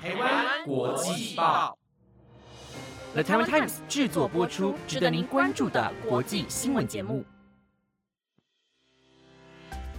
[0.00, 1.76] 台湾国际报
[3.14, 7.24] ，The Taiwan Times 制作播出，值得您关注的国际新闻节目。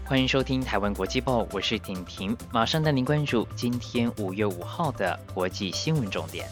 [0.06, 6.48] 欢迎收听台湾国际报，我是婷婷，马上带您关注今天五月五号的国际新闻重点。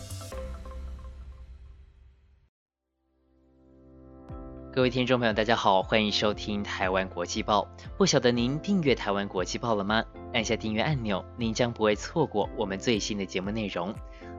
[4.78, 7.68] 各位听众朋友，大家好，欢迎收听台湾国际报。
[7.98, 10.06] 不晓得您订阅台湾国际报了吗？
[10.36, 13.92] 按下订阅按钮，您将不会错过我们最新的节目内容。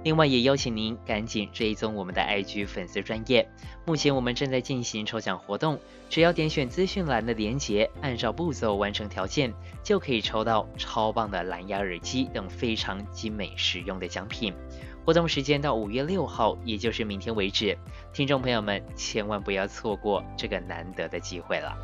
[0.04, 3.50] 另外，也邀请您赶紧追踪我们的 IG 粉丝专业。
[3.84, 5.76] 目前我们正在进行抽奖活动，
[6.08, 14.54] 只要点选资讯栏的连结，按照步骤完成条件，就可以抽到超棒的蓝牙耳机等非常精美实用的奖品。
[15.08, 17.74] 活动时间到五月六号，也就是明天为止，
[18.12, 21.74] 听众朋友们千万不要错过这个难得的机会了。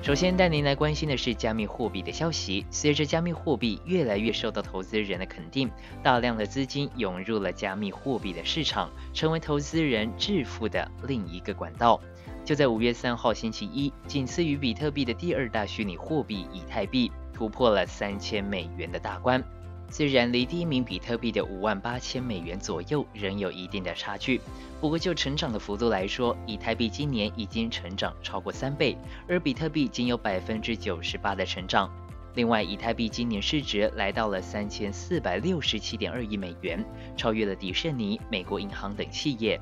[0.00, 2.64] 首先带您来关心的是加密货币的消息。
[2.70, 5.70] 随着加密货币越来越受到投资人的肯定，
[6.02, 12.00] 大量的资金涌入了加密货币的市场，成为投资人致富的另一个管道。
[12.46, 19.42] 就在五月三号星期一，仅次于比特币的第二大虚拟货币以太币突破了三千美元的大关。
[19.90, 24.40] 虽然离第一名比特币的五万八千美元左右仍有一定的差距，
[24.80, 31.92] 不过就成长的幅度来说，以太币今年已经成长超过三倍，而比特币仅有百分之九十八的成长。
[32.36, 36.84] 另外，以太币今年市值来到了三千四百六十七点二亿美元，
[37.16, 39.60] 超越了迪士尼、美国银行等企业。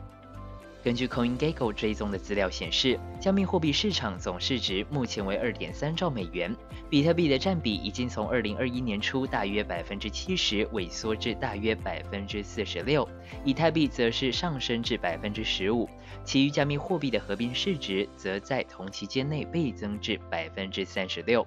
[0.84, 6.54] 根据 CoinGecko 追踪的资料显示，加密货币市场总市值目前为二点三兆美元。
[6.90, 13.08] 比特币的占比已经从二零二一年初大约百分之七十萎缩至大约百分之四十六，
[13.46, 15.88] 以太币则是上升至百分之十五。
[16.22, 21.46] 其余加密货币的合并市值则在同期间内倍增至百分之三十六。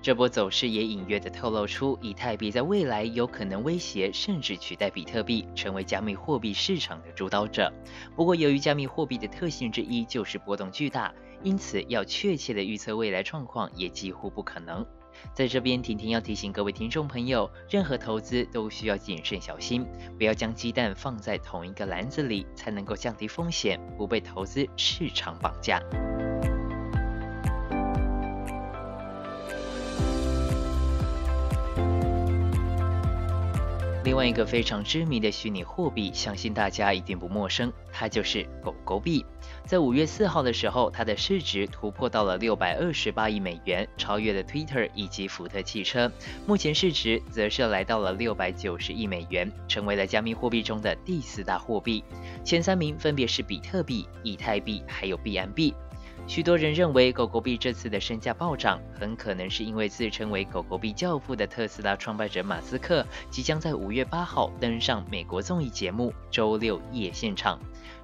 [0.00, 7.72] 这波走势也隐约地透露出，以太币在未来有可能威胁甚至取代比特币，成为加密货币市场的主导者。
[8.14, 11.12] 不过，由于加密货币的特性之一就是波动巨大，
[11.42, 14.86] 因此要确切的预测未来状况也几乎不可能。
[15.34, 19.84] 在这边，婷婷要提醒各位听众朋友，任何投资都需要谨慎小心，
[20.16, 25.82] 不要将鸡蛋放在同一个篮子里，才能够降低风险，不被投资市场绑架。
[34.08, 39.22] 另外一个非常知名的虚拟货币，相信大家一定不陌生，它就是狗狗币。
[39.66, 46.10] 在五月四号的时候，它的市值突破到了六百二十八亿美元，超越了 Twitter 以及福特汽车。
[46.46, 52.02] 目前市值则是来到了六百九十亿美元，成为了加密货币中的第四大货币。
[52.42, 55.74] 前三名分别是比特币、以太币还有币安币。
[56.28, 67.58] 许多人认为，狗狗币这次的身价暴涨，很可能是因为自称为“狗狗币教父”的特斯拉创办者马斯克，即将在五月八号登上美国综艺节目《周六夜现场》。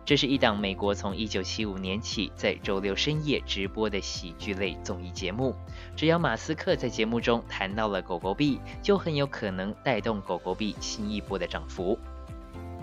[0.07, 5.55] 这是一档美国从一九七五年起在周六深夜直播的喜剧类综艺节目。
[5.95, 11.99] 只要马斯克在节目中谈到了狗狗币，就很有可能带动狗狗币新一波的涨幅。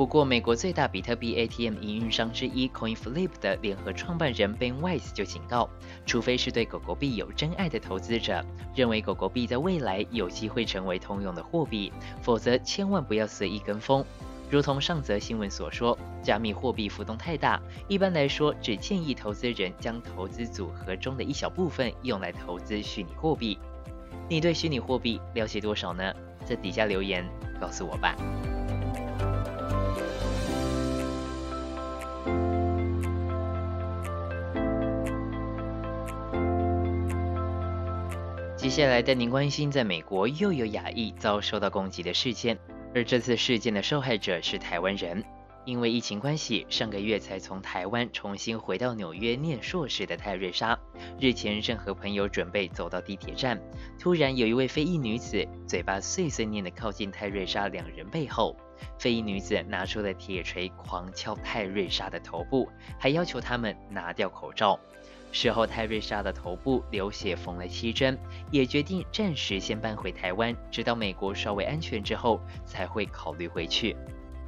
[0.02, 5.70] 不过，美国最大比特币 ATM 营运商之一 CoinFlip 的联合创办人 Ben Weiss 就警告，
[6.08, 8.44] 除非是对狗狗币有真爱的投资者，
[8.76, 14.04] 认为狗狗币在未来有机会成为通用的货币，否则千万不要随意跟风。
[14.50, 23.56] 如同上则新闻所说，加密货币浮动太大，一般来说只建议投资人将投资组合中的一小部分用来投资虚拟货币。
[24.28, 26.12] 你对虚拟货币了解多少呢？
[26.44, 27.24] 在底下留言
[27.60, 28.16] 告诉我吧。
[38.62, 42.60] 接下来带您关心，在美国又有亚裔遭受到攻击的事件，
[42.94, 45.26] 而这次事件的受害者是台湾人。
[45.66, 50.78] 因为疫情关系，上个月才从台湾重新回到纽约念硕士的泰瑞莎，
[51.20, 53.60] 日前正和朋友准备走到地铁站，
[53.98, 58.56] 突然有一位非裔女子嘴巴碎碎念的靠近泰瑞莎两人背后，
[59.00, 62.70] 非裔女子拿出了铁锤狂敲泰瑞莎的头部，
[63.00, 64.80] 还要求他们拿掉口罩。
[65.32, 68.18] 事后，泰瑞莎的头部流血缝了七针，
[68.52, 73.96] 也决定暂时先搬回台湾，直到美国稍微安全之后才会考虑回去。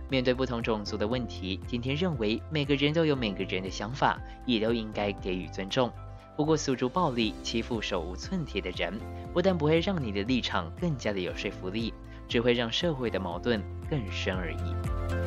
[0.10, 5.92] 面对不同种族的问题，天天认为每个人都有每个人的想法，也都应该给予尊重。
[6.36, 9.00] 不过，诉诸暴力欺负手无寸铁的人，
[9.34, 11.94] 不但不会让你的立场更加的有说服力，
[12.28, 15.23] 只会让社会的矛盾更深而已。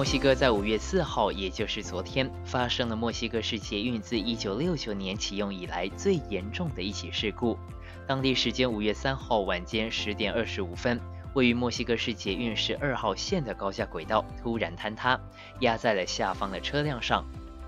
[0.00, 7.58] 墨西哥在五月四号，也就是昨天，发生了墨西哥市捷运自一九六九年启用以来最严重的一起事故。
[8.06, 10.98] 当地时间五月三号晚间十点二十五分，
[11.34, 15.20] 位于墨西哥市捷运十二号线的高架轨道突然坍塌，
[15.58, 17.22] 压在了下方的车辆上，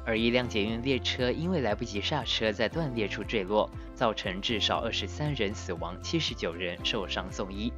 [0.07, 7.71] 而一辆捷运列车因为来不及刹车，在断裂处坠落，造成至少二十三人死亡，七十九人受伤送医。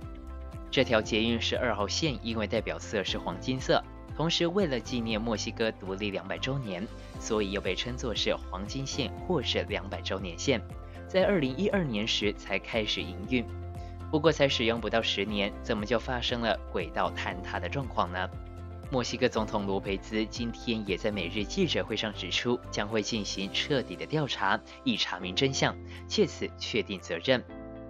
[0.71, 3.83] 这条捷运十二号线因为代表色是黄金色。
[4.16, 6.87] 同时，为了纪念墨西哥独立两百周年，
[7.19, 10.62] 所以又被称作是黄金线或是两百周年线。
[11.08, 13.44] 在二零一二年时才开始营运，
[14.11, 18.28] 不过才使用不到十年，怎么就发生了轨道坍塌的状况呢？
[18.90, 25.76] 墨西哥总统罗培兹今天也在每日记者会上指出，将会进行彻底的调查，以查明真相，
[26.06, 27.43] 借此确定责任。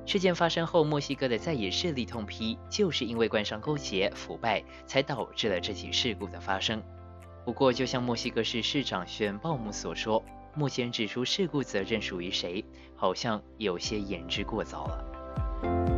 [0.06, 6.82] 事件发生后，墨西哥的在野势力痛批，就是因为官商勾结、腐败，才导致了这起事故的发生。
[7.44, 10.22] 不过，就像墨西哥市市长宣鲍姆所说，
[10.54, 12.64] 目前指出事故责任属于谁，
[12.94, 15.93] 好像有些言之过早了。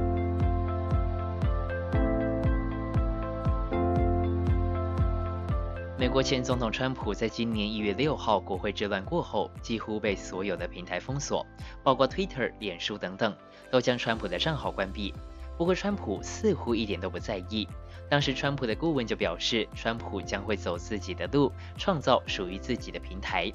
[6.17, 11.47] 国前总统川普在今年一月六号国会之乱过后，几乎被所有的平台封锁，
[11.83, 13.37] 包括 Twitter、脸书等等，
[13.71, 15.13] 都将川普的账号关闭。
[15.59, 17.69] 不过，川普似乎一点都不在意。
[18.09, 23.53] 当时，川普的顾问就表示，川普将会走自己的路，创造属于自己的平台。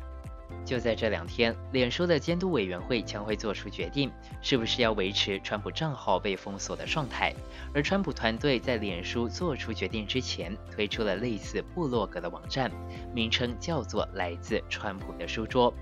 [0.64, 4.12] 就在这两天，脸书的监督委员会将会做出决定，
[4.42, 7.34] 是不是要维持川普账号被封锁的状态。
[7.74, 12.72] 而川普团队在脸书做出决定之前，推出了类似部落格的网站，
[13.14, 15.74] 名称叫做“来自川普的书桌”。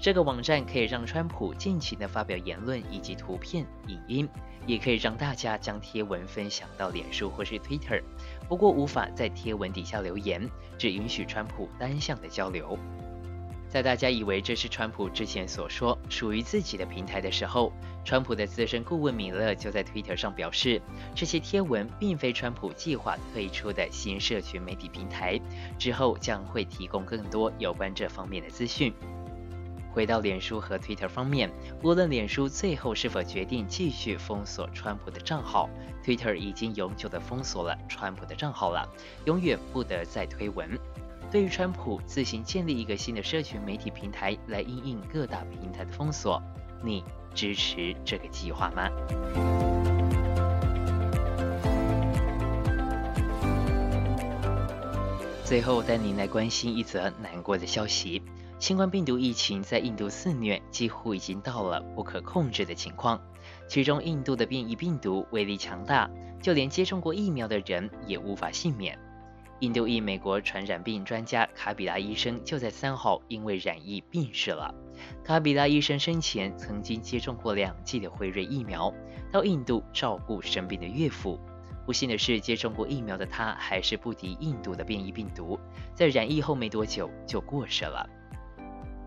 [0.00, 4.28] 这个网站可以让川普尽情的发表言论以及图片、影音，
[4.64, 8.00] 也可以让大家将贴文分享到脸书或是 Twitter。
[8.48, 10.48] 不过无法在贴文底下留言，
[10.78, 12.78] 只允许川普单向的交流。
[13.68, 17.70] 在大家以为这是川普之前所说属于自己的平台的时候，
[18.02, 20.80] 川普的资深顾问米勒就在 Twitter 上表示，
[21.14, 25.38] 这些贴文并非川普计划推出的新社群媒体平台，
[25.78, 28.92] 之后将会提供更多有关这方面的资讯。
[29.92, 31.50] 回到脸书和 Twitter 方面，
[31.82, 35.68] 无论脸书最后是否决定继续封锁川普的账号
[36.02, 38.88] ，Twitter 已经永久的封锁了川普的账号了，
[39.26, 40.78] 永远不得再推文。
[41.30, 46.42] 对于川普自行建立一个新的社群媒体平台来应应各大平台的封锁，
[46.82, 47.04] 你
[47.34, 48.88] 支持这个计划吗？
[55.44, 58.22] 最后带您来关心一则难过的消息：
[58.58, 63.20] 新冠病毒疫情在印度肆虐，几乎已经到了不可控制的情况。
[63.66, 66.10] 其中，印度的变异病毒威力强大，
[66.42, 68.98] 就连接种过疫苗的人也无法幸免。
[69.60, 74.72] 印度裔美国传染病专家卡比拉医生就在三号因为染疫病逝了。
[75.24, 78.94] 卡比拉医生生前曾经接种过两剂的辉瑞疫苗，
[79.32, 81.40] 到印度照顾生病的岳父。
[81.84, 85.58] 不幸的是，接种过疫苗的他还是不敌印度的变异病毒，
[85.94, 88.08] 在染疫后没多久就过世了。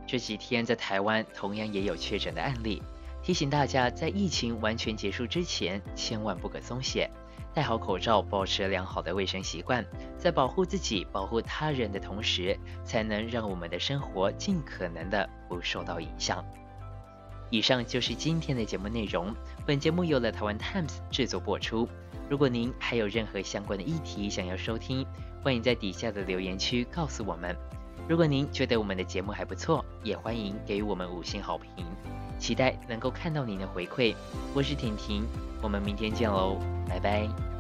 [0.06, 2.82] 这几天在台湾同样也有确诊的案例，
[3.24, 7.10] 提醒大家在疫情完全结束之前，千万不可松懈。
[7.54, 9.86] 戴好口罩，保持良好的卫生习惯，
[10.18, 16.44] 在保护自己、保护他人的同时，才能让我们的生活尽可能的不受到影响。
[17.50, 19.36] 以上就是今天的节目内容。
[19.66, 21.88] 本节目由了台湾 Times 制作播出。
[22.30, 25.06] 如果您还有任何相关的议题想要收听，
[25.44, 27.54] 欢迎在底下的留言区告诉我们。
[28.08, 31.86] 如果您觉得我们的节目还不错，也欢迎给我们五星好评。
[32.40, 34.16] 期待能够看到您的回馈。
[34.56, 35.28] 我是婷婷，
[35.62, 36.58] 我们明天见喽，
[36.92, 37.51] 拜拜。